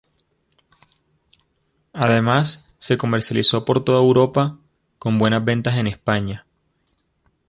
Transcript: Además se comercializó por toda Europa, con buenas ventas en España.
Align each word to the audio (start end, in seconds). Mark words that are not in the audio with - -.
Además 1.93 2.73
se 2.79 2.97
comercializó 2.97 3.65
por 3.65 3.85
toda 3.85 3.99
Europa, 3.99 4.57
con 4.97 5.19
buenas 5.19 5.45
ventas 5.45 5.75
en 5.75 5.85
España. 5.85 6.47